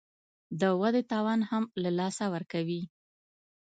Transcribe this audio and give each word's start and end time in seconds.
د 0.59 0.61
ودې 0.79 1.03
توان 1.11 1.39
هم 1.49 1.63
له 1.83 1.89
لاسه 1.99 2.25
ورکوي 2.33 2.81